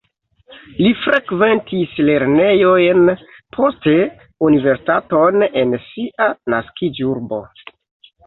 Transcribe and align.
Li 0.83 0.91
frekventis 1.01 1.91
lernejojn, 2.07 3.11
poste 3.57 3.93
universitaton 4.49 5.47
en 5.63 5.77
sia 5.91 6.31
naskiĝurbo. 6.55 7.43